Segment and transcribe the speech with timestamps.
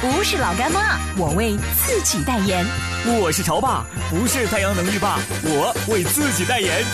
[0.00, 2.64] 不是老干妈，我为自己代言。
[3.20, 6.84] 我是潮爸，不是太阳能浴霸，我为自己代言。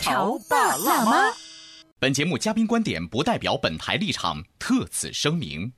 [0.00, 1.32] 潮爸辣妈。
[2.00, 5.72] 本节目嘉宾观点不代表本台立场，特此声明。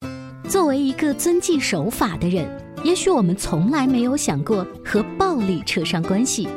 [0.48, 2.48] 作为一个遵纪守法的人，
[2.82, 6.48] 也许我们从来没有想过和暴力扯上关系。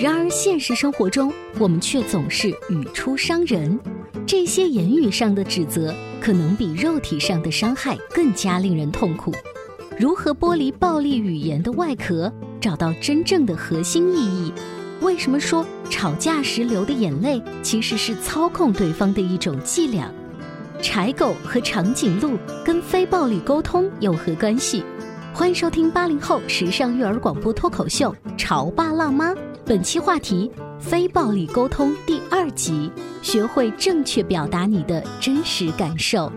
[0.00, 3.78] 然而现实生活中，我们却总是语出伤人。
[4.26, 9.32] 这些言语上的指责，可能比肉体上的伤害更加令人痛苦。
[9.98, 14.52] 如何剥离暴力语言的外壳，找到真正的核心意义？
[15.00, 20.12] 为什么说吵架时流的眼泪其实是操控对方的一种伎俩？
[20.80, 24.84] 柴狗和长颈鹿跟非暴力沟通有何关系？
[25.32, 29.32] 欢迎收听八零后时尚育儿广播脱口秀《潮爸辣妈》，
[29.64, 32.90] 本期话题：非暴力沟通第二集，
[33.20, 36.30] 学会正确表达你的真实感受。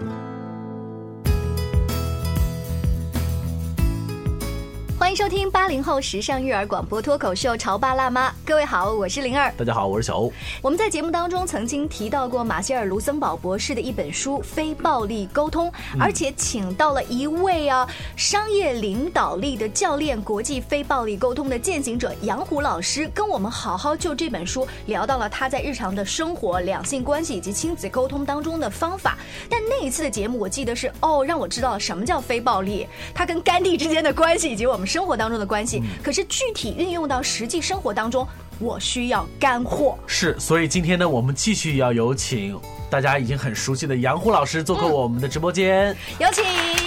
[4.98, 10.32] 欢迎收听八零后时尚育儿广播脱口秀《潮爸辣妈》，各位好，我是灵儿，大家好，我是小欧。
[10.62, 17.86] 我们在节目当中曾经提到过马歇尔·卢森堡博士的一本书《非暴力沟通》，而且请到了一位啊
[18.16, 29.18] 商业领导力的教练、国际非暴力沟通的践行者杨虎老师，跟我们好好就这本书聊到了他在日常的生活、两性关系以及亲子沟通当中的方法。
[29.50, 35.82] 但那一次的节目，我记得是哦，让我知道了什么叫非暴力，他跟甘地之间的关系以及我们生活当中的关系。
[36.02, 38.26] 可是具体运用到实际生活当中，
[38.60, 39.98] 我需要干货。
[40.06, 42.58] 是，所以今天呢，我们继续要有请
[42.90, 46.81] 大家已经很熟悉的杨虎老师做客我们的直播间，有请。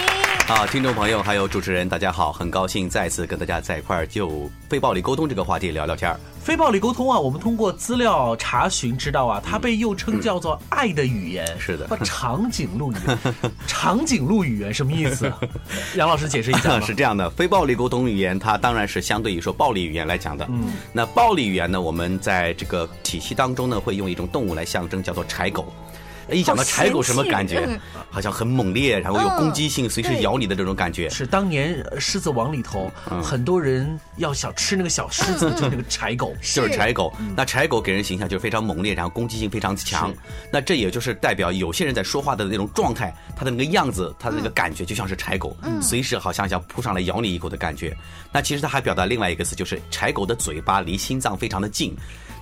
[0.47, 6.19] 好，听众朋友还有主持人，大家好，很高兴再次跟大家在一块儿就非暴力沟通这个话题聊聊天儿。
[6.39, 13.17] 非暴力沟通啊，我们通过资料查询知道啊，它被又称叫做“爱的语言”， 是的， 长颈鹿语言，
[13.65, 15.33] 长颈鹿语言什么意思？
[15.95, 16.79] 杨老师解释一下。
[16.79, 20.45] 是这样的，非暴力沟通语言它当然是相对于说暴力语言来讲的。
[20.49, 25.73] 嗯，那暴力语言呢，我们在这个体系当中呢，会用一种动物来象征，叫做柴狗。
[26.31, 27.79] 一讲到柴狗，什么感觉？
[28.09, 31.09] 好像很猛烈，然后有攻击性，随时咬你的这种感觉。
[31.09, 32.91] 是当年《狮子王》里头，
[33.21, 37.13] 很多人要想吃那个小狮子，就是那个柴狗， 就是柴狗。
[37.35, 40.13] 那柴狗给人形象就是非常猛烈，然后攻击性非常强。
[40.51, 47.95] 那这也就是代表有些人在说话的那种状态，他的那个样子，他的那个感觉就像是柴狗，随时好像想扑上来咬你一口的感觉。
[48.31, 51.95] 那其实他还表达另外一个词，就是柴狗的嘴巴离心脏非常的近。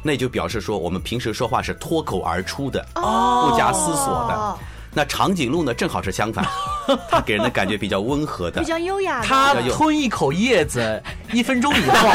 [0.05, 4.55] 那就表示说，我们平时说话是脱口而出的，不加思索的。
[4.95, 6.45] 那长颈鹿呢，正好是相反，
[7.09, 9.23] 它给人的感觉比较温和的，比较优雅。
[9.23, 11.01] 它吞一口叶子，
[11.33, 12.09] 一分钟以后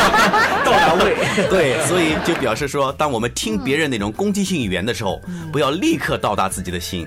[0.65, 1.17] 到达胃。
[1.51, 5.21] 对，所以就表示说，当我们听别人那种攻击性语言的时候，
[5.53, 7.05] 不要立刻到达自己的心。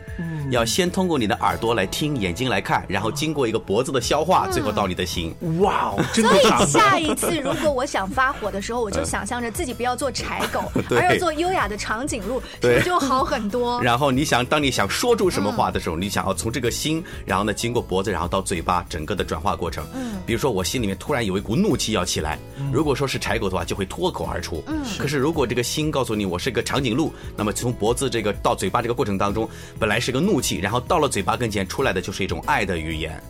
[0.51, 5.34] 要先通过你的耳朵来听，眼睛来看，然后经过一个脖子的消化，最后到你的心。
[5.59, 6.03] 哇哦！
[6.13, 10.61] 所以下一次如果我想发火的时候，我就想象着自己不要做柴狗，
[10.91, 13.81] 而要做优雅的长颈鹿，是不是就好很多？
[13.81, 19.85] 然后你想，当你想说出什么话的时候，你想要从这个心，然后呢经过脖子，然后到嘴巴，整个的转化过程。
[19.95, 20.17] 嗯。
[20.25, 22.38] 比如说我心里面突然有一股怒气要起来，
[22.73, 24.61] 如果说是柴狗的话，就会脱口而出。
[24.67, 24.84] 嗯。
[25.00, 29.49] 可是如果这个心告诉你我是个长颈鹿，那么从脖子这个到嘴巴这个过程当中，
[29.79, 30.41] 本来是个怒。
[30.58, 33.22] 然后到了嘴巴跟前，出来的就是一种爱的语言。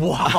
[0.00, 0.30] 哇，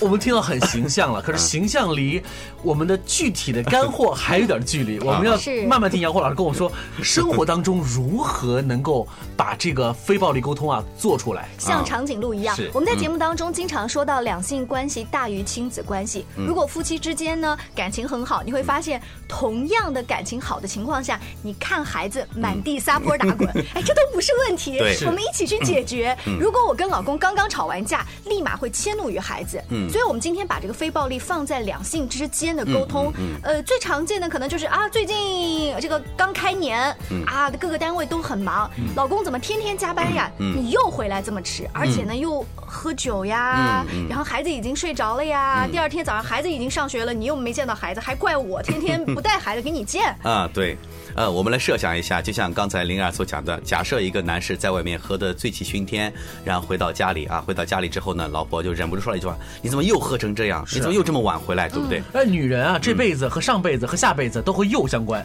[0.00, 2.20] 我们听到很形象了，可是形象离
[2.62, 4.98] 我们的具体的干货还有点距离。
[4.98, 5.38] 我们要
[5.68, 6.70] 慢慢听杨虎老师跟我说，
[7.00, 9.06] 生活当中如何能够
[9.36, 12.56] 把这个非暴力沟通啊做出来，像长颈鹿一样。
[12.72, 16.26] 我们在节目当中经常说到两性关系大于亲子关系。
[16.36, 24.80] 如果夫妻之间呢感情很好，你会发现同样的感情好的情况下，你看孩子满地撒泼打滚， 哎，这都不是问题。
[25.06, 26.16] 我们一起去解决。
[26.40, 29.62] 如果我跟老公刚刚吵完架，立马码会迁怒于孩子。
[29.68, 33.12] 嗯，所以我们今天把这个非暴力放在两性之间的沟通。
[33.18, 36.94] 嗯，呃，最常见的可能就是啊，最近这个刚开年，
[37.26, 40.30] 啊，各个单位都很忙，老公怎么天天加班呀？
[40.38, 50.14] 你又回来这么迟，而且呢又喝酒呀，然后孩子已经睡着了呀，第二天早上孩子已经上学了，你又没见到孩子，还怪我天天不带孩子给你见。
[50.24, 50.76] 啊，对。
[51.14, 56.12] 呃，我们来设想一下，就像刚才灵儿所讲的，假设一个男士在外面喝得醉气熏天，
[56.44, 60.64] 然后回到家里啊，回到家里之后呢，老婆就忍不住说了一句话：“你怎么又喝成这样？
[60.72, 61.68] 你怎么又这么晚回来？
[61.68, 65.24] 对不对？”哎，女人啊，这辈子和上辈子和下辈子都和又相关。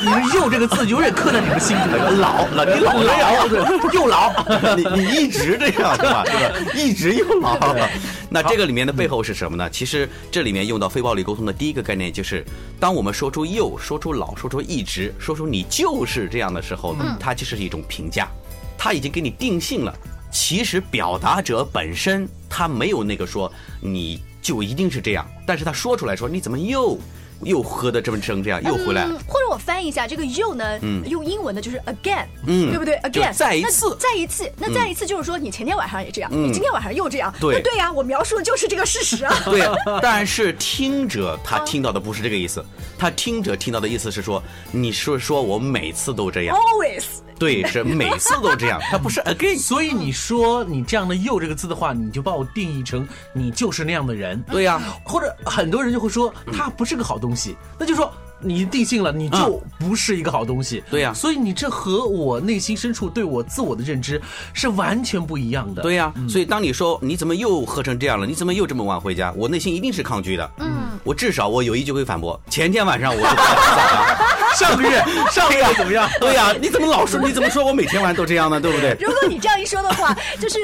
[0.00, 2.20] 你们“又”这个字永远刻在你们心里。
[2.20, 3.46] 老了，你老了，
[3.92, 4.32] 又老，
[4.76, 6.24] 你你一直这样是吧？
[6.74, 7.58] 一直又老。
[8.28, 9.68] 那这个里面的背后是什么呢？
[9.70, 12.44] 其实这里面用到非暴力沟通的第一个概念就是，
[12.80, 15.12] 当我们说出“又”、说出“老”、说出“一直”。
[15.18, 18.28] 说出你就是这样的时候呢，它其实是一种评价，
[18.76, 19.94] 他已经给你定性了。
[20.34, 23.50] 其实表达者本身他没有那个说
[23.80, 26.98] 你就一定是这样，但是他说出来说你怎么又。
[27.42, 29.06] 又喝的这么成这样，又回来。
[29.26, 34.50] 或者我翻译一下，这个又呢，用英文的就是 again，嗯，对不对？again，再一次，再一次。
[34.56, 37.34] 那再一次就是说，你前天晚上也这样，你今天晚上又这样。
[37.40, 39.34] 对对呀，我描述的就是这个事实啊。
[39.44, 39.68] 对，
[40.00, 42.64] 但是听者他听到的不是这个意思，
[42.96, 47.04] 他听者听到的意思是说，你是说我每次都这样，always。
[47.44, 49.58] 对，是每次都这样，他不是 again。
[49.58, 54.42] 所以你说你这样的“又”这个字的话，你就把我定义成你就是那样的人。
[54.50, 58.12] 对呀，或者很多人就会说他不是个好东西，那就说
[58.44, 60.82] 你定性了，你就不是一个好东西。
[60.90, 64.20] 对呀，所以你这和我内心深处对我自我的认知
[64.52, 65.82] 是完全不一样的。
[65.82, 70.50] 对呀，所以当你说你怎么又喝成这样了，你怎么又这么晚回家，我内心一定是抗拒的。
[70.58, 74.34] 嗯，我至少我有一句会反驳：前天晚上我就早了。
[74.54, 76.08] 上个月，上个月怎么样？
[76.20, 77.20] 对呀，你怎么老说？
[77.20, 78.60] 你怎么说我每天晚上都这样呢？
[78.60, 78.96] 对不对？
[79.00, 80.58] 如果你这样一说的话，就是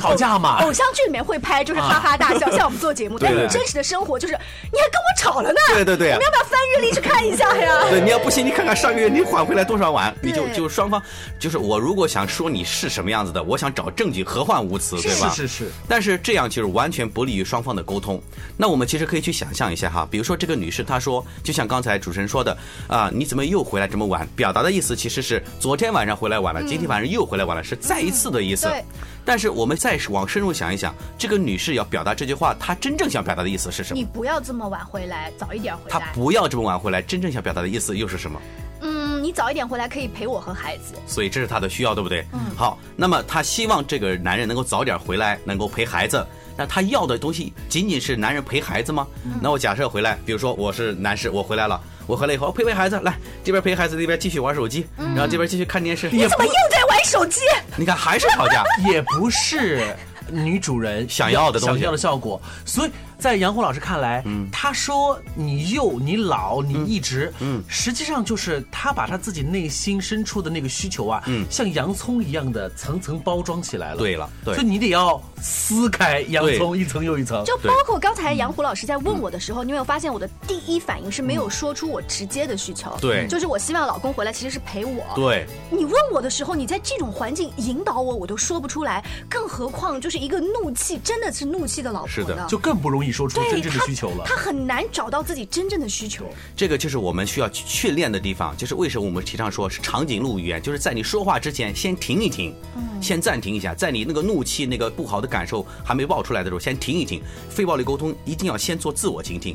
[0.00, 0.62] 吵架嘛。
[0.62, 3.18] 偶像剧里面会拍，就是哈哈大笑，像我们做节目。
[3.18, 5.56] 但是真实的生活就是，你还跟我吵了呢。
[5.74, 6.12] 对对对。
[6.12, 7.84] 我们要不要翻日历去看一下呀？
[7.90, 11.02] 对，你要不信，你看看上个月你缓回来多少晚，你就就双方，
[11.38, 15.30] 就是我如果想说你是什么样子的，我想找证据，何患无辞，对吧？
[15.30, 15.70] 是是是。
[15.88, 18.20] 但是这样就是完全不利于双方的沟通。
[18.56, 22.56] 那我们其实可以去想象一下哈，比如说这个女士她说，就像刚才主持人说的
[22.88, 24.26] 啊，你怎么又回来这么晚？
[24.36, 28.66] 表达的意思其实是昨天晚上回来晚了，今天晚上又回来晚了，是再一次的意思。
[28.66, 28.84] 对。
[29.24, 33.98] 但是我们再往深入想一想，这个女士要表达这句话，她真正想表达的意思是什么？
[33.98, 35.90] 你不要这么晚回来，早一点回来。
[35.90, 38.40] 她不要这么晚回来，真正想表达的意思又是什么？
[38.80, 40.94] 嗯，你早一点回来可以陪我和孩子。
[41.06, 42.24] 所以这是她的需要，对不对？
[42.32, 42.40] 嗯。
[42.54, 46.26] 好，那么她希望这个男人能够早点回来，能够陪孩子。
[46.56, 49.06] 那她要的东西仅仅是男人陪孩子吗？
[49.40, 51.80] 那我假设回来，比如说我是男士，我回来了。
[52.06, 56.10] 我回来以后陪陪孩子，来这边陪孩子，那边继续玩手机，然后这边继续看电视。
[56.10, 57.40] 你怎么又在玩手机？
[57.76, 59.94] 你看还是吵架， 也不是
[60.28, 62.90] 女主人想要的东西，想要的效果，所以。
[63.24, 73.96] 在杨红老师看来，嗯，他说你幼你老你一直，嗯，实际上就是他把他自己内心深处的那个需求啊，嗯，像洋葱一样的层层包装起来了。
[73.96, 77.42] 对了，对，所以你得要撕开洋葱一层又一层。
[77.46, 82.94] 就包括刚才杨虎老师在问我的时候，你有没有发现我的第一反应是没有说出我直接的需求？
[83.00, 85.02] 对，就是我希望老公回来其实是陪我。
[85.14, 93.84] 对，你问我的时候，你在这种环境引导我，我都说不出来，更何况就是一个怒气，真的是怒气的老婆是的，就更不容易说出真正的。
[93.84, 96.24] 需求了，他很难找到自己真正的需求。
[96.56, 107.20] 这个就是我们需要训练的地方，就是为什么我们提倡说是长颈鹿语言，就是在你说话之前先停一停，嗯，先暂停一下，在你那个怒气、那个不好的感受还没爆出来的时候，先停一停。
[107.50, 109.54] 非暴力沟通一定要先做自我倾听。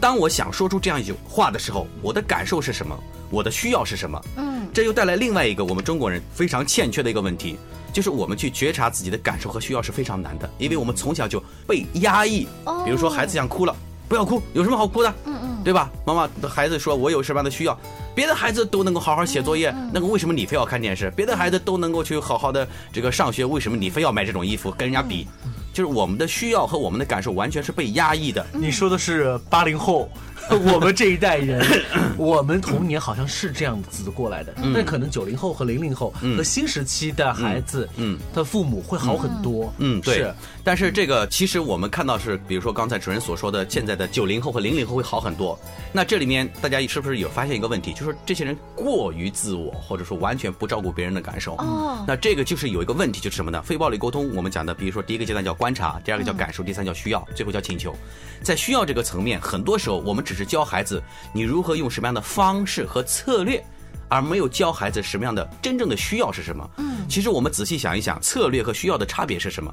[0.00, 2.98] 当我想说出这样一句话的时候，我的感受是什么？
[3.30, 4.20] 我的需要是什么？
[4.38, 7.56] 嗯，这又带来另外一个我们中国人非常欠缺的一个问题。
[7.92, 12.46] 就是我们去觉察自己的感受和需要是非常难的，因为我们从小就被压抑。
[12.84, 13.74] 比如说孩子想哭了，
[14.08, 15.14] 不要哭，有什么好哭的？
[15.24, 15.90] 嗯嗯，对吧？
[16.04, 17.78] 妈妈的孩子说我有什么样的需要，
[18.14, 21.10] 别的孩子都能够好好写作业，那个为什么你非要看电视？
[21.16, 25.26] 别的孩子都能够去好好的这个上学，为什么你非要买这种衣服跟人家比？
[25.72, 28.44] 就是我们的需要和我们的感受完全是被压抑的。
[28.52, 30.10] 你说的是八零后。
[30.72, 31.62] 我们这一代人，
[32.16, 40.32] 我们童年好像是这样子过来的，但可能九零后和零零后和新时期的孩子，嗯，的父母会好很多，嗯，对。
[40.64, 45.58] 但是这个其实我们看到是，比如说刚才主任所说的，现在的九零后和零零后会好很多。
[45.92, 51.54] 那这里面大家是不是有发现一个问题，就是这些人过于自我，或者说完全不照顾别人的感受？
[51.56, 53.62] 哦，那这个就是有一个问题，就是什么呢？
[53.62, 57.94] 非暴力沟通，我们讲的，比如说第一个阶段叫观察，第二个叫感受，第三叫需要，最后叫请求。
[58.42, 61.02] 在需要这个层面，很多时候我们只是教孩子
[61.32, 63.64] 你如何用什么样的方式和策略，
[64.08, 66.68] 而没有教孩子什么样的真正的需要是什么。
[66.76, 69.72] 嗯，其实我们仔细想一想，策略和需要的差别是什么？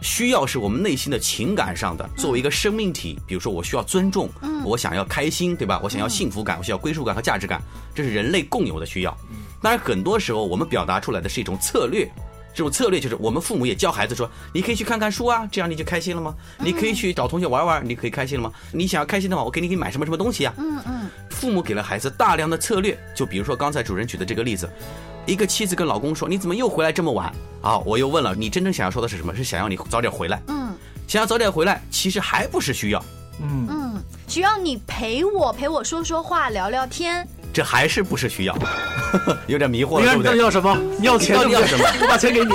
[0.00, 4.30] 需要是我们内心的情感上的，作为一个生命体，比如说我需要尊重，
[4.64, 5.80] 我想要开心，对吧？
[5.82, 7.60] 我想要幸福感，我需要归属感和价值感，
[7.92, 9.16] 这是人类共有的需要。
[9.60, 12.08] 当然，很多时候我们表达出来的是一种策略，
[12.58, 16.34] 这种策略就是我们父母也教孩子说，你可以去看看书啊，这样你就开心了吗？
[16.58, 18.52] 你可以去找同学玩玩，你可以开心了吗？
[18.72, 20.52] 你想要开心的话，我给你给你买什么什么东西啊？
[20.58, 21.08] 嗯嗯。
[21.30, 24.68] 父母给了孩子大量的策略，就比如说刚才主人举的这个例子。
[25.24, 29.32] 一个妻子跟老公说：“你怎么又回来这么晚？”啊，我又问了，你真正想要说的是什么？
[29.36, 30.42] 是想要你早点回来？
[30.48, 33.04] 嗯，想要早点回来，其实还不是需要。
[33.40, 37.24] 嗯嗯，需要你陪我，陪我说说话，聊聊天。
[37.58, 38.56] 这还是不是需要？
[39.48, 40.38] 有点迷惑，对不对？
[40.38, 40.78] 要什么？
[40.96, 41.34] 你要钱？
[41.50, 41.84] 要什么？
[42.02, 42.52] 我把钱给你。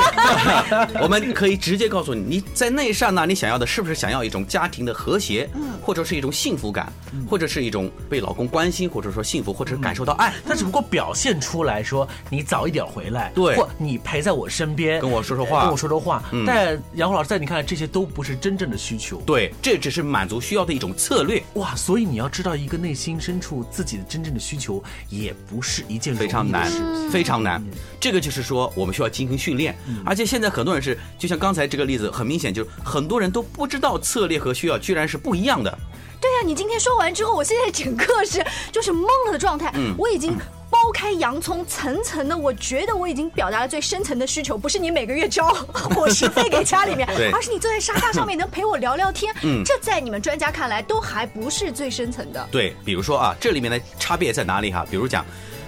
[1.03, 5.49] 我们可以直接告诉你，你在那一刹那，你想要的是不是想要一种家庭的和谐，
[5.81, 6.89] 或者是一种幸福感，
[7.29, 10.33] 或者是一种被老公关心，或者说幸福，或者是感受到爱？
[10.47, 16.23] 他只不过表现出来说你早一点回来，对，或你陪在我身边，跟我说说话，跟我说说话。
[16.47, 19.17] 但杨虎老师在你看来，这些都不是真正的需求。
[19.25, 21.43] 对，这只是满足需要的一种策略。
[21.55, 25.63] 哇，所以你要知道一个内心深处自己的真正的需求，也不。
[25.63, 26.69] 是一件非常难、
[27.09, 27.63] 非常难。
[27.97, 29.73] 这个就是说，我们需要进行训练。
[30.05, 35.71] 而且现在很多人是，就像刚才这个例子，很明显，就是很多人都不知道策略和需要居然是不一样的。
[36.19, 39.71] 对呀，你今天说完之后，我现在整个是就是懵了的状态。
[39.75, 40.35] 嗯，我已经
[40.73, 49.31] 剥开洋葱，层层的，我觉得我已经表达了最深层的需求，不是你每个月交 伙食费给家里面，而是你坐在沙发上面能陪我聊聊天。
[49.43, 52.47] 嗯，这在你们专家看来都还不是最深层的。
[52.51, 54.83] 对，比如说啊，这里面的差别在哪里哈？
[54.89, 55.23] 比如讲。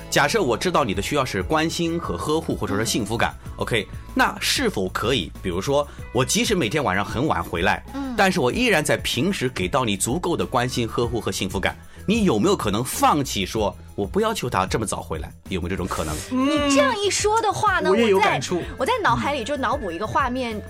[0.08, 5.30] 假设我知道你的需要是关心和呵护，或者说幸福感，OK，那是否可以？
[5.44, 13.46] 比如说，我即使每天晚上很晚回来，嗯，但是我依然在平时给到你足够的关心、呵护和幸福感，你有没有可能放弃？
[13.46, 16.16] 说我不要求他这么早回来，有没有这种可能？
[16.32, 18.62] 你这样一说的话呢，我也有感触。
[18.78, 20.62] 我在脑海里就脑补一个画面。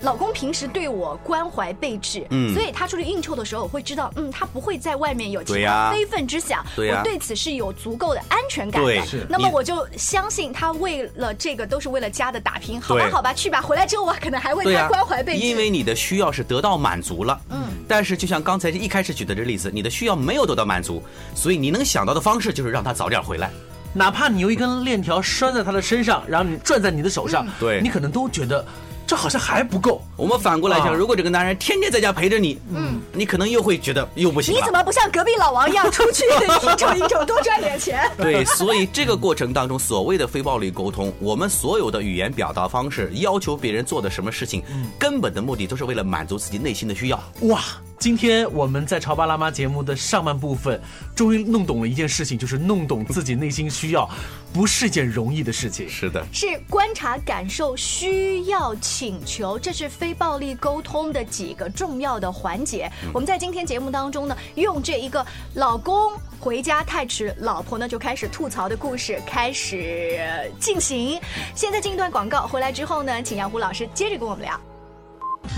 [0.00, 9.26] 老公平时对我关怀备至，嗯，所以他出去应酬的时候，我会知道，嗯，他不会在外面有其他非分之想，对我对此是有足够的安全感的。
[9.28, 12.80] 那么我就相信他为了这个都是为了家的打拼。
[12.80, 13.62] 好吧，好吧，去吧。
[13.62, 15.46] 回来之后我可能还会他关怀备至。
[15.46, 21.02] 因为你的需要是得到满足了，嗯，但是就像刚才一开始举的这例子，你的需要没有得到满足，
[21.34, 23.50] 所以你能想到的方式就是让他早点回来，
[23.92, 28.64] 哪怕你用一根链条拴在他的身上，然后你转在你的手上，对你可能都觉得。
[29.06, 30.02] 这好像还不够。
[30.16, 34.54] 我们反过来想，如果这个男人天天在家陪着你，嗯，你可能又会觉得又不行。
[34.54, 36.24] 你怎么不像隔壁老王一样出去
[36.66, 38.10] 应酬应酬，多赚点钱？
[38.16, 44.62] 对，所以这个过程当中，所谓的非暴力沟通，我们所有的语言表达方式，要求别人做的什么事情，
[44.98, 47.22] 根本的目的都是为了满足自己内心的需要。
[47.42, 47.60] 哇！
[48.02, 50.80] 今天我们在潮爸辣妈节目的上半部分，
[51.14, 54.10] 终于弄懂了一件事情，就是弄懂自己内心需要，
[54.52, 55.88] 不是件容易的事情。
[55.88, 62.90] 是的，是观察、感受、需要、请求，这是非暴力沟通的几个重要的环节。
[63.14, 71.20] 我们在今天节目当中呢，用这一个老公回家太迟，老婆呢就开始吐槽的故事开始进行。
[71.54, 74.60] 现在进一段广告，回来之后呢，请杨虎老师接着跟我们聊。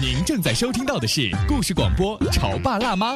[0.00, 3.14] 您正在收听到的是故事广播《潮爸辣妈》。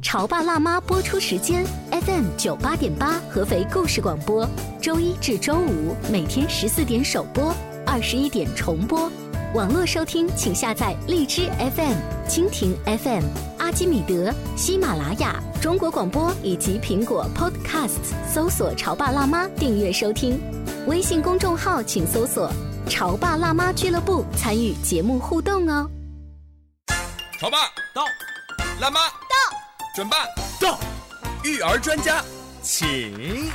[0.00, 4.48] 潮爸辣妈播出时间：FM 九八点八，合肥故事广播，
[4.80, 7.54] 周一至周五每天十四点首播，
[7.84, 9.12] 二十一点重播。
[9.54, 13.24] 网络收听，请下载荔枝 FM、蜻蜓 FM、
[13.58, 20.40] 阿基米德、喜马拉雅、中国广播以及苹果 Podcasts，搜索“潮爸辣妈”订阅收听。
[20.86, 22.50] 微信公众号请搜索。
[22.88, 25.90] 潮爸辣妈俱乐部参与节目互动哦！
[27.40, 28.04] 潮爸到，
[28.80, 29.56] 辣妈到，
[29.96, 30.26] 准爸
[30.60, 30.78] 到，
[31.42, 32.22] 育儿专家
[32.62, 33.50] 请。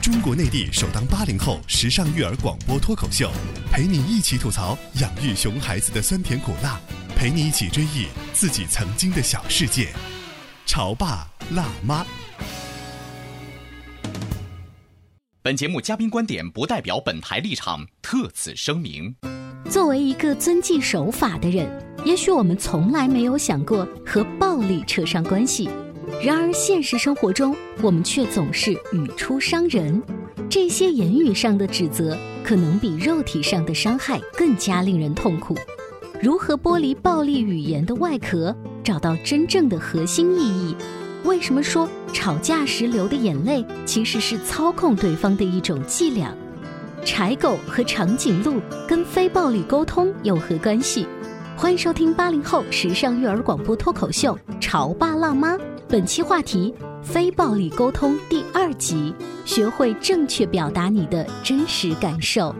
[0.00, 3.30] 中国内地首档八零后时尚育儿广播脱口秀，
[3.72, 6.80] 陪你一起吐槽养育熊孩子的酸甜苦辣，
[7.16, 9.92] 陪你一起追忆自己曾经的小世界。
[10.64, 12.06] 潮爸辣妈。
[15.44, 19.14] 本节目嘉宾观点不代表本台立场，特此声明。
[19.68, 21.68] 作为一个遵纪守法的人，
[22.02, 25.68] 也许我们从来没有想过和暴力扯上关系，
[26.24, 30.02] 然而现实生活中，我们却总是语出伤人。
[30.48, 35.54] 这些言语上的指责，可能比肉体上的伤害更加令人痛苦。
[36.22, 40.74] 如何剥离暴力语言的外壳，找到真正的核心意义？
[41.24, 46.30] 为什么说吵架时流的眼泪其实是操控对方的一种伎俩？
[47.02, 51.06] 柴狗和长颈鹿跟非暴力沟通有何关系？
[51.56, 55.54] 欢迎收听八零后时尚育儿广播脱口秀《潮爸辣妈》，
[55.88, 59.14] 本期话题：非暴力沟通第二集，
[59.46, 62.54] 学会正确表达你的真实感受。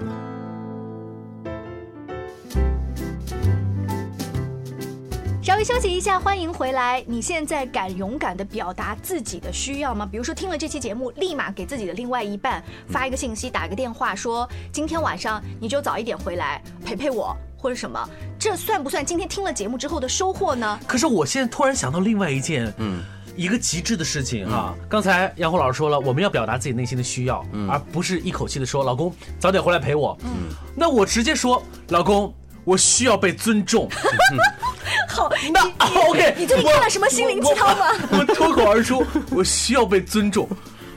[5.44, 7.02] 休息一下，欢迎回来。
[7.06, 10.06] 你现在敢勇敢的表达自己的需要吗？
[10.10, 18.08] 比如说听了这期节目，立马给自己的另外一半发一个信息，打个电话，说今天晚上你就早一点回来陪陪我，或者什么，
[18.38, 20.78] 这算不算今天听了节目之后的收获呢？
[20.86, 23.02] 可是我现在突然想到另外一件，嗯，
[23.36, 24.74] 一个极致的事情哈。
[24.88, 30.16] 刚才杨红老师说了，我们要表达自己内心的需要，而不是一口气的说老公早点回来陪我。
[30.24, 32.34] 嗯，那我直接说老公。
[32.66, 33.86] 我需要被尊重。
[35.08, 35.62] 好，那
[36.08, 36.34] OK。
[36.36, 37.86] 你最近看了什么心灵鸡汤吗？
[38.12, 40.48] 我脱口而出，我需要被尊重。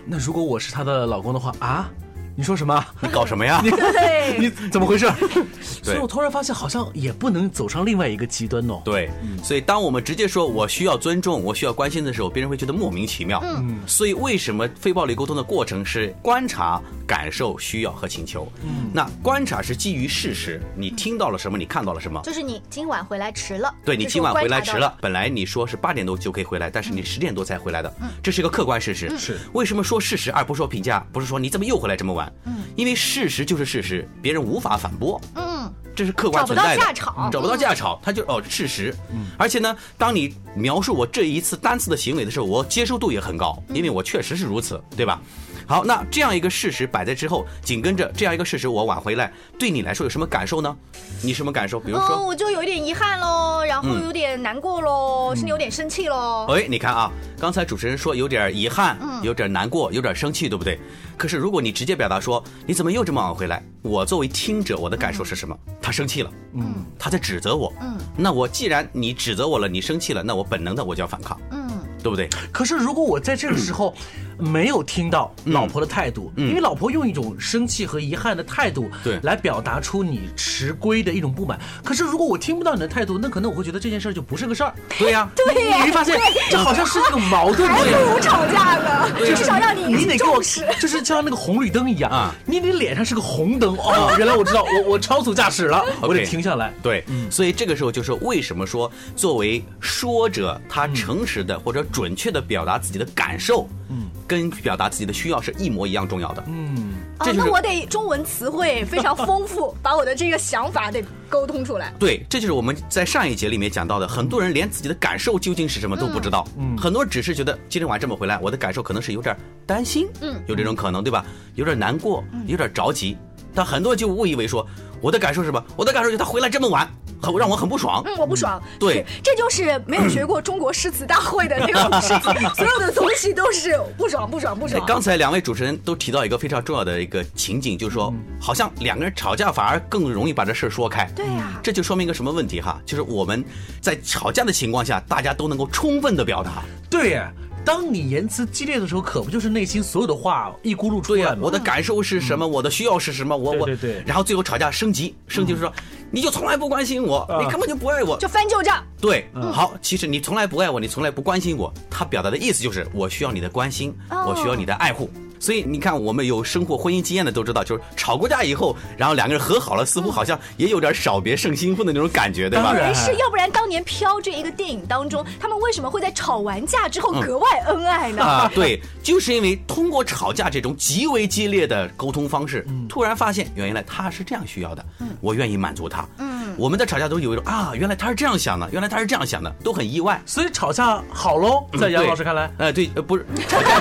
[0.06, 1.90] 那如果我是她的老公的话啊？
[2.38, 2.86] 你说什么？
[3.02, 3.60] 你搞什么呀？
[4.38, 5.10] 你你怎么回事？
[5.82, 8.80] 所以我突然发现，好像也不能走上另外一个极端哦。
[8.86, 9.10] 对，
[9.44, 13.42] 所以当我们直接说我需要尊重，我需要关心的时候，别人会觉得莫名其妙。
[13.44, 18.48] 嗯，所以为什么非暴力沟通的过程是观察、感受、需要和请求？
[18.64, 21.58] 嗯，那观察是基于事实，你听到了什么？
[21.58, 22.22] 你看到了什么？
[22.24, 23.74] 就是你今晚回来迟了。
[23.84, 27.92] 对你今晚回来迟了，本来你说是八点多就可以回来，但是你十点多才回来的。
[28.00, 29.18] 嗯，这是一个客观事实。
[29.18, 31.04] 是为什么说事实而不说评价？
[31.12, 32.27] 不是说你怎么又回来这么晚？
[32.46, 35.20] 嗯，因为事实就是事实，别人无法反驳。
[35.36, 36.82] 嗯，这是客观存在的。
[36.82, 38.96] 找不到架吵，找不到架吵，他就哦事实。
[39.12, 45.22] 嗯，而且呢，当你描述我这一次单次的行为的时候，我接受度也很高，因为我确实是如此，对吧？
[45.68, 50.74] 好，那这样一个事实摆在之后，紧跟着这样一个事实，我挽回来，对你来说有什么感受呢？
[51.22, 51.78] 你什么感受？
[51.78, 56.46] 比如说，我就有一点遗憾喽，然后有点难过喽，甚至有点生气喽。
[56.50, 60.80] 哎，你看啊，刚才主持人说有点遗憾，有点难过，有点生气，对不对？
[61.18, 65.58] 可是如果你直接表达说你怎么又这么晚回来，我作为听者，我的感受是什么？
[65.82, 71.70] 他生气了，嗯，他在指责我，嗯，那我既然你指责我了，你生气了，那我本能的我就要反抗，嗯，
[72.02, 72.30] 对不对？
[72.54, 73.94] 可是如果我在这个时候。
[74.38, 81.60] 没有听到老婆的态度，因为老婆用一种生气和遗憾的态度，对，来表达出你迟归的一种不满。
[81.84, 84.74] 可是如果我听不到你的态度，那可能我会觉得这件事就不是个事儿。
[84.98, 87.68] 对呀， 对呀，你会发现这好像是一个矛盾。
[87.68, 90.42] 还不如吵架呢，至少让你你得给我，
[90.80, 93.76] 就是像那个红绿灯一样啊，你你脸上是个红灯。
[93.78, 96.74] 哦，原来我知道，我我超速驾驶了， 我得停下来。
[96.82, 103.68] 对，所以这个时候就是为什么说作为说者，他诚实的或者准确的表达自己的感受。
[103.90, 104.08] 嗯。
[104.28, 106.44] 跟表达自己的需要是一模一样重要的。
[106.48, 111.94] 嗯，哦，那我得中文词汇非常丰富，把我的这个想法得沟通出来。
[111.98, 116.46] 对，这就是我们在上一节里面讲到的，很多人连自己的感受究竟是什么都不知道。
[116.58, 119.36] 嗯，很多人只是觉得今天晚上这么回来，我的感受可能是有点
[119.66, 121.26] 担心，嗯，有这种可能，对吧？
[121.56, 123.18] 有点难过，有点着急。
[123.56, 124.68] 但很多人就误以为说，
[125.02, 125.64] 我的感受是什么？
[125.76, 126.88] 我的感受就是他回来这么晚。
[127.22, 134.84] 很让我很不爽，嗯，我不爽，对，这就是没有学过中国诗词大会的那种事情，所有的东西都是不爽，不爽，不爽。
[134.86, 142.80] 刚才两位主持人都提到一个非常重要的一个情景，就是说，好像两个人吵架反而更容易把这事儿说开，对呀，这就说明一个什么问题哈？
[142.86, 143.44] 就是我们
[143.82, 147.32] 在吵架的情况下，大家都能够充分的表达，对呀。
[147.68, 151.40] 当你言辞激烈的时候，可不就是内心所有的话一咕噜出来吗？
[151.42, 152.48] 我的感受是什么？
[152.48, 153.36] 我的需要是什么？
[153.36, 154.02] 我我对对。
[154.06, 155.70] 然后最后吵架升级，升级是说，
[156.10, 158.82] 你就从来不关心我，你根本就不爱我，就翻旧账。
[159.02, 165.10] 对，好，其实你从来不爱我，你从来不关心我，他表达的意思就是我需要你的关心，我需要你的爱护。
[165.40, 172.72] 所以你看，我们有生活婚姻经验的都知道，就是吵过架以后，然后两个人和好了，似乎好像也有点少别胜新婚的那种感觉，对吧？
[172.72, 173.52] 没事，要不然。
[173.52, 178.24] 当年《飘》这一个电影当中，他们为什么会在吵完架之后格外恩爱呢？
[178.24, 183.18] 啊，对，就是因为通过吵架这种极为激烈的沟通方式，突然。
[183.18, 184.86] 发现原来他是这样需要的，
[185.22, 186.08] 我愿意满足他。
[186.20, 190.20] 嗯，我们在吵架都有一种啊，原来他是这样想的，原来他是这样想的，都很意外。
[190.26, 193.80] 所以吵架好喽，在杨老师看来，哎，对，呃，不是吵架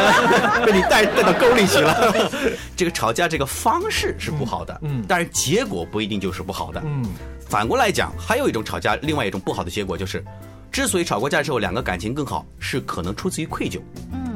[0.64, 2.14] 被你带带到沟里去了。
[2.76, 7.04] 这个吵架这个方式是不好的，嗯，但是结果不一定就是不好的，嗯。
[7.48, 10.24] 反过来讲，还有一种吵架，另外一种不好的结果就是。
[10.72, 13.80] 之所以吵过架之后两个感情更好，是可能出自于愧疚。
[14.12, 14.34] 嗯，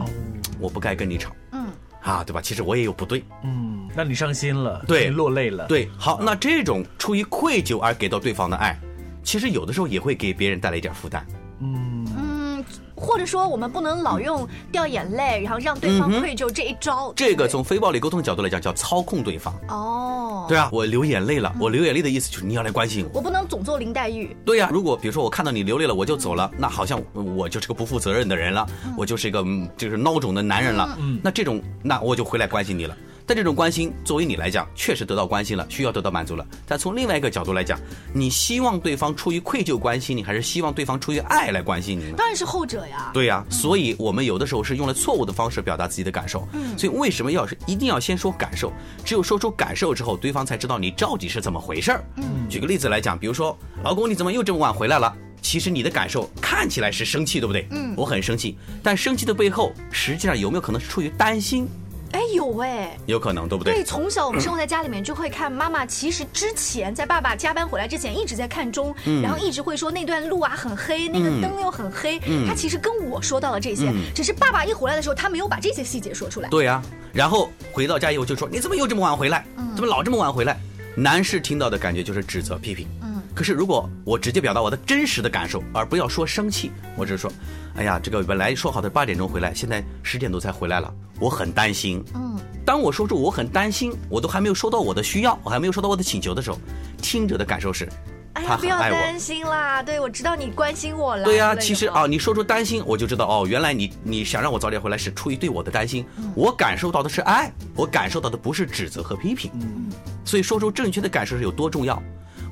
[0.58, 1.30] 我不该跟你吵。
[1.50, 1.66] 嗯，
[2.00, 2.40] 啊，对吧？
[2.40, 3.22] 其实我也有不对。
[3.42, 5.66] 嗯，那你伤心了，对，落泪了。
[5.66, 8.78] 对，好，那这种出于愧疚而给到对方的爱，
[9.22, 11.26] 其实有的时候也会给别人带来一点负担。
[11.60, 12.64] 嗯嗯。
[12.94, 17.10] 或者说，我们不能老用掉眼泪，然后让对方愧疚这一招。
[17.16, 19.54] 这个从非暴力沟通角度来讲，叫操控对方。
[19.68, 21.50] 哦，对啊，我流眼泪了。
[21.58, 23.12] 我流眼泪的意思就是你要来关心我。
[23.14, 24.36] 我不能总做林黛玉。
[24.44, 28.66] 对呀，如果比如说我看到你流泪了，我就走了，那好像我就是个不负责任的人了，
[28.98, 29.42] 我就是一个
[29.78, 30.94] 就是孬种的男人了。
[31.00, 32.94] 嗯，那这种那我就回来关心你了。
[33.30, 36.44] 但这种关心，作为你来讲，确实得到关心了，需要得到满足了。
[36.66, 37.78] 但从另外一个角度来讲，
[38.12, 42.14] 你希望对方出于愧疚关心你，还是希望对方出于爱来关心你呢？
[42.16, 43.12] 当然是后者呀。
[43.14, 46.44] 对呀，所以我们有的时候是用了错误的方式表达自己的感受。
[46.54, 46.76] 嗯。
[46.76, 48.72] 所以为什么要是一定要先说感受？
[49.04, 52.04] 只有说出感受之后，对方才知道你到底是怎么回事儿。
[52.16, 52.48] 嗯。
[52.48, 55.16] 举个例子来讲，比如说，老公你怎么又这么晚回来了？
[55.40, 57.64] 其实你的感受看起来是生气，对不对？
[57.70, 61.68] 嗯，我很生气，但生气的背后，实际上有没有可能是出于担心？
[62.12, 63.74] 哎，有哎，有可能，对不对？
[63.74, 65.86] 对，从小我们生活在家里面，就会看妈妈。
[65.86, 72.18] 其实之前在爸爸加班回来之前，一直在看钟，然后一直会说那段路啊很黑，那个灯又很黑。
[72.46, 76.48] 他其实跟我说到了这些，只是爸爸一回来的时候，他没有把这些细节说出来。
[76.48, 79.44] 对呀，然后回到家以后就说你怎么又这么晚回来？
[79.74, 80.58] 怎么老这么晚回来？
[80.96, 82.86] 男士听到的感觉就是指责、批评。
[83.02, 83.22] 嗯。
[83.32, 87.32] 可是如果我直接表达我的真实的感受，而不要说生气，我只是说，
[87.76, 92.02] 哎呀，这个本来说好的八点钟回来，现在十点多才回来了，我很担心。
[92.14, 92.38] 嗯。
[92.64, 96.58] 当我说出我很担心，我都还没有收到我的需要，我还没有收到我的请求的时候，
[97.02, 97.88] 听者的感受是，
[98.34, 101.24] 哎呀，不要担心啦，对我知道你关心我了。
[101.24, 106.04] 对呀，其实啊，你说出担心，我就知道哦，原来你你想让我早点回来是出于对我的担心，
[106.36, 109.50] 我感受到的是爱，我感受到的不是指责和批评。
[109.54, 109.90] 嗯。
[110.24, 112.00] 所以说出正确的感受是有多重要。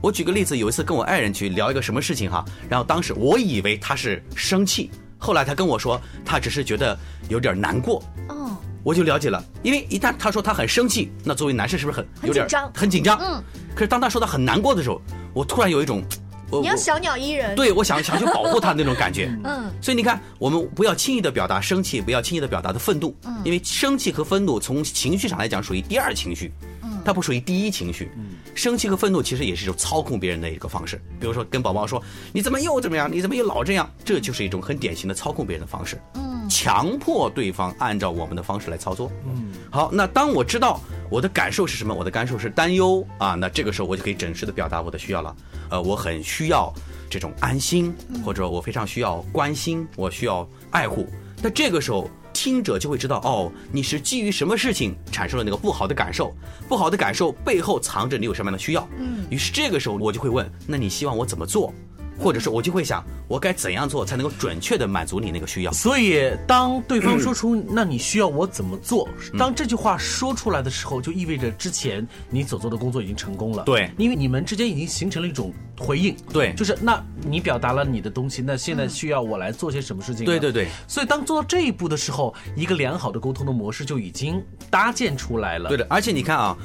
[0.03, 8.03] 我举个例子，有一次跟我爱人去聊一个什么事情哈，然后当时我以为他是生气，后来他跟我说他只是觉得有点难过。
[8.29, 8.57] 哦。
[8.85, 13.19] 我就了解了，因为一旦他说他很生气，那作为男士是不是很有点很紧张？
[13.21, 13.43] 嗯。
[13.75, 15.03] 可是当他说他很难过的时候，
[15.35, 16.03] 我突然有一种，
[16.51, 17.55] 你要小鸟依人。
[17.55, 19.31] 对，我想 想去保护他那种感觉。
[19.45, 19.71] 嗯。
[19.83, 23.15] 所以你看，我们不要轻易的表达生气，不要轻易的表达的愤怒。
[23.27, 23.37] 嗯。
[23.45, 26.51] 因为生气和愤怒从情绪上来讲属于第二情绪。
[26.83, 27.03] 嗯。
[27.05, 28.11] 它不属于第一情绪。
[28.17, 28.37] 嗯。
[28.59, 31.01] 生气和愤怒其实也是一种操控别人的一个方式。
[31.21, 32.03] 比如说跟宝宝说
[32.35, 33.11] ：“你怎么又怎么样？
[33.11, 35.97] 你怎么又老这样？”这就是一种很典型的操控别人的方式。
[36.15, 36.47] 嗯。
[36.51, 39.13] 强迫对方按照我们的方式来操作。
[39.27, 45.37] 嗯，好，那当我知道我的感受是什么，我的感受是担忧啊，那这个时候我就可以真实的表达我的需要了。
[45.69, 46.73] 呃，我很需要
[47.11, 47.95] 这种安心，
[48.25, 51.07] 或者我非常需要关心，我需要爱护。
[51.43, 56.33] 那这个时候听者就会知道，哦，你是基于什么事情产生了那个不好的感受，
[56.69, 58.89] 不好的感受背后藏着你有什么样的需要。
[58.97, 61.75] 嗯，于是这个时候我就会问，那你希望我怎么做？
[62.19, 65.73] 或者是我就会想，我该怎样做才能够准确的满足你那个需要？
[65.73, 73.63] 所以，当对方说出“那你需要我怎么做”，当这句话说出来的时候，就意味着之前你所做的工作已经成功了。
[73.65, 76.17] 对，因为你们之间已经形成了一种回应。
[76.33, 80.27] 对，就是那你表达了你的东西，那现在需要我来做些什么事情？
[80.27, 80.67] 对对对。
[80.87, 85.69] 所以，当做到这一步的时候，一个良好的沟通的模式就已经搭建出来了。
[85.69, 86.57] 对的，而且你看啊。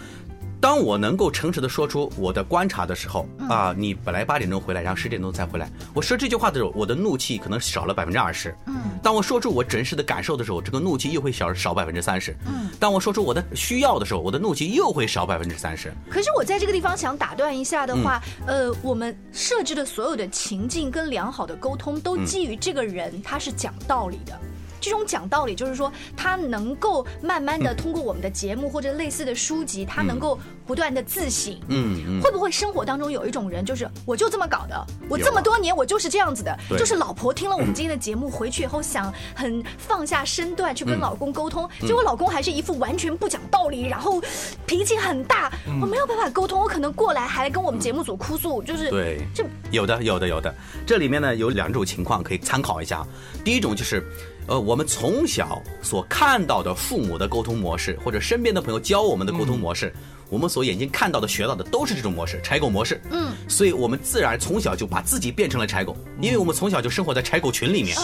[0.63, 8.55] 当我能够诚实的说出我的观察的时候，啊，你本来八点钟回来，然后十点钟才回来，我说这句话的时候，我的怒气可能少了百分之二十。
[8.65, 12.33] 嗯，当我说出我真实的感受的时候，这个怒气又会小少百分之三十。
[12.45, 15.93] 嗯，当我说出我的需要的时候，我的怒气又会少百分之三十。
[16.09, 24.39] 可是我在这个地方想打断一下的话，呃，我们设置的所有的情境跟良好的沟通，都基于这个人他是讲道理的。
[24.83, 31.57] 这种讲道理，就是说他能够慢慢的通过我们的节目或者类似的书籍，他能够不断的自省。
[31.69, 44.21] 嗯，会不会生活当中有一种人，就是我就这么搞的，我这么多年我就是这样子的，就是老婆听了我们今天的节目回去以后，想很放下身段去跟老公沟通，结果老公还是一副完全不讲道理，然后
[44.65, 45.49] 脾气很大，
[45.81, 50.53] 我没有办法沟通，我可能过来还跟我们节目组哭诉，就是对，这有的有的有的，
[50.85, 53.05] 这里面呢有两种情况可以参考一下，
[53.45, 54.03] 第一种就是。
[54.47, 59.93] 呃，我们从小所看到的父母的沟通模式，或者身边的朋友教我们的沟通模式，
[60.29, 63.01] 我们所眼睛看到的、学到的都是这种模式，柴狗模式。
[63.11, 67.95] 嗯，所以我们自然从小就把自己变成了柴狗，因为我们从小就生活在柴狗群里面。
[67.95, 68.01] 是，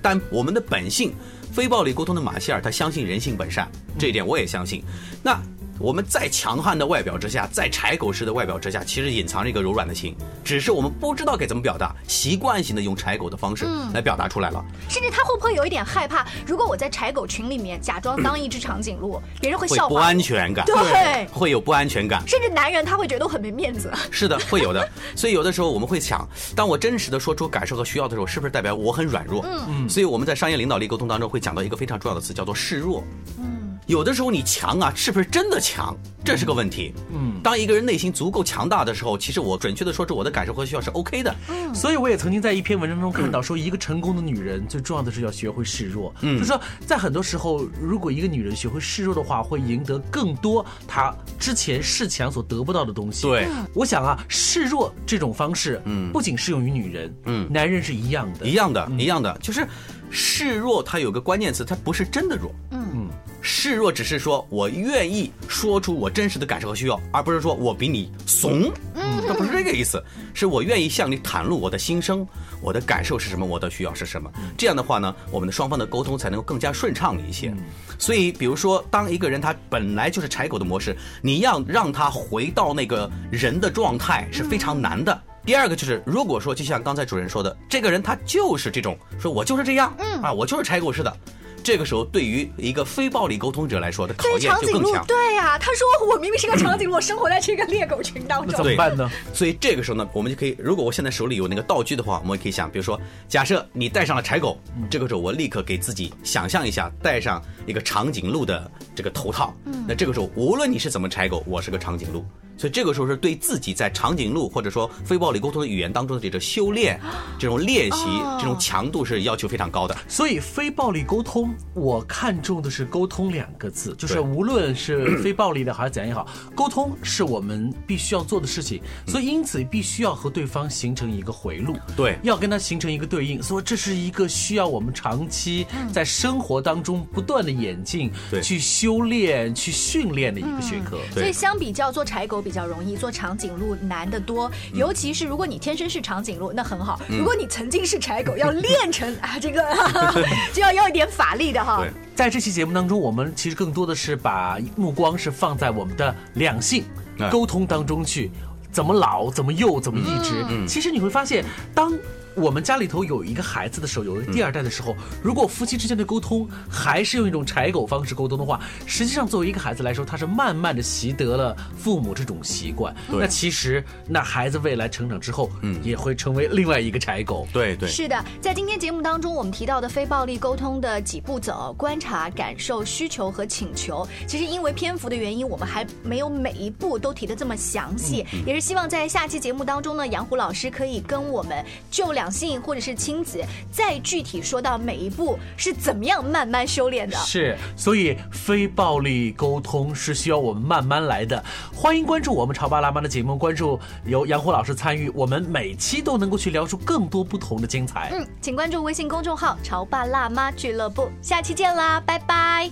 [0.00, 1.12] 但我们的本性，
[1.52, 4.84] 非暴力沟通的马歇尔，他相信人性本善，这一点我也相信。
[5.22, 5.40] 那。
[5.80, 10.14] 我们再强悍的外表之下，在柴狗式的外表之下，其实隐藏着一个柔软的心，
[10.44, 14.62] 只是我们不知道该怎么表达，习惯性的用柴狗的方式来表达出来了。
[14.90, 16.26] 甚至他会不会有一点害怕？
[16.46, 22.22] 如果我在柴狗群里面假装当一只长颈鹿，别人会笑话，不安全感，对，会有不安全感。
[22.28, 23.90] 甚至男人他会觉得我很没面子。
[24.10, 24.86] 是的，会有的。
[25.16, 29.42] 所以有的时候我们会想，当我真实的说出感受和需要的时候，是不是代表我很软弱？
[29.46, 29.88] 嗯嗯。
[29.88, 33.02] 所以我们在商业领导力沟通当中会讲到一个非常重要的词，叫做示弱。
[33.38, 33.59] 嗯。
[33.90, 35.96] 有的时候你强啊，是不是真的强？
[36.24, 36.94] 这是个问题。
[37.12, 41.34] 嗯，当一个人内心足够强大的时候，其实我准确的说是我的感受和需要是 OK 的。
[41.48, 46.14] 嗯，所以我也曾经在一篇文章中看到，说一个成功的女人最重要的是要学会示弱。
[46.20, 53.26] 嗯，就说在很多时候，如果一个女人学会示弱的话，会赢得更多她之前示强所得不到的东西。
[53.26, 59.66] 对，我想啊，示弱这种方式，嗯，不仅适用于女人，嗯，男人是一样的，一样的，一样的，就是
[60.10, 62.50] 示弱，它有个关键词，它不是真的弱。
[62.70, 63.08] 嗯嗯。
[63.42, 68.70] 示弱只是说我愿意说出我真实的感受和需要，而不是说我比你怂。
[68.94, 70.02] 嗯，它不是这个意思，
[70.34, 72.26] 是我愿意向你袒露我的心声，
[72.60, 74.30] 我的感受是什么，我的需要是什么。
[74.58, 77.54] 这样的话呢，我们的双方的沟通才能够更加顺畅一些。
[77.98, 85.22] 所以，比如说，当一个人他本来就是柴狗的模式，你要让他回到那个人的状态是非常难的。
[85.44, 91.16] 第二个就是，如果说就像刚才主任说的，这个人他就是这种，说我就是这样，嗯啊，我就是柴狗似的。
[91.62, 95.04] 这个时候，对于一个非暴力沟通者来说，的考验就更强。
[95.06, 99.10] 对呀，他说我明明是个长颈鹿，我生活在这个猎狗群当中，怎么办呢？
[99.34, 102.98] 所以这个时候呢，我们就可以，如果我现在手里有那个道具的话，我们可以想，比如说，
[103.28, 109.54] 假设你带上了柴狗，这个时候我立刻给自己想象一下，戴上一个长颈鹿的这个头套。
[109.66, 112.24] 嗯那这个时候，无论你是怎么柴狗，我是个长颈鹿。
[112.60, 117.00] 所以这个时候是对自己在长颈鹿或者说非暴力沟通的语言当中的这种修炼、
[117.38, 118.04] 这种练习、
[118.38, 119.96] 这种强度是要求非常高的。
[120.06, 128.82] 所以非暴力沟通，我看重的是“沟通”两个字，就是无论是非暴力的还是怎样也好，沟通是我们必须要做的事情。
[129.06, 133.42] 所以因此必须要和对方形成一个回路，对，要跟他形成一个对应。
[133.42, 140.98] 所以这是一个需要我们长期在生活当中不断的演进、去修炼、去训练的一个学科。
[141.14, 142.49] 所以相比较做柴狗比。
[142.50, 149.64] 比较容易做长颈鹿难得多，尤其是如果你天生是长颈鹿，那很好；如果你曾经是柴狗，要练成啊这个
[150.52, 151.86] 就要要一点法力的哈。
[152.16, 156.82] 在这期节目当中，我们其实更多的是把目光是放在我们的两性
[157.30, 158.32] 沟通当中去，
[158.72, 160.44] 怎么老，怎么幼，怎么一直。
[160.66, 161.96] 其实你会发现，当。
[162.34, 172.94] 我们家里头有一个孩子的时候，有了第二代的时候，如果夫妻之间的沟通还是用一种柴狗方式沟通的话，实际上作为一个孩子来说，他是慢慢的习得了父母这种习惯。
[173.08, 177.48] 那其实，那孩子未来成长之后，嗯，也会成为另外一个柴狗。
[177.52, 178.24] 对对，是的。
[178.40, 184.06] 在今天节目当中，我们提到的非暴力沟通的几步走：观察、感受、需求和请求。
[184.28, 192.19] 其实因为篇幅的原因，我们还没有每一步都提的这么详细，也是希望在下期节目当中呢，杨虎老师可以跟我们就两。
[192.20, 197.16] 两性或者是亲子，再具体说到每一步是怎么样慢慢修炼的。
[197.16, 201.42] 是，所以非暴力沟通是需要我们慢慢来的。
[201.74, 208.10] 欢迎关注我们潮爸辣妈的节目，关注由杨虎老师参与，我们每期都能够去聊出更多不同的精彩。
[208.12, 212.70] 嗯，请关注微信公众号“潮爸辣妈俱乐部”，下期见啦，拜拜。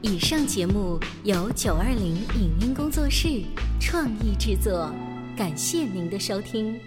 [0.00, 3.42] 以上节目由九二零影音工作室
[3.78, 4.90] 创意制作。
[5.40, 6.78] 感谢您的收听。